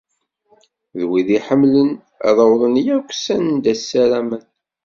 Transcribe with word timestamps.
D 0.97 0.99
wid 1.07 1.27
iḥemmlen 1.37 1.89
ad 2.27 2.37
awḍen 2.43 2.75
yakk 2.85 3.09
s 3.23 3.25
anda 3.35 3.73
ssaramen. 3.79 4.43